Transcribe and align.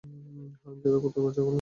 হারামজাদা 0.55 0.97
কুত্তার 1.03 1.23
বাচ্চাগুলো! 1.25 1.49